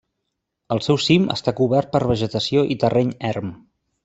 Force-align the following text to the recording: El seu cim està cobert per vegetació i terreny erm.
El 0.75 0.79
seu 0.85 0.97
cim 1.07 1.27
està 1.35 1.53
cobert 1.61 1.93
per 1.93 2.01
vegetació 2.15 2.65
i 2.77 2.83
terreny 2.85 3.13
erm. 3.35 3.55